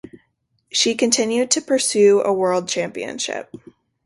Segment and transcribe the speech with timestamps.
[0.71, 3.53] She continues to pursue a world championship.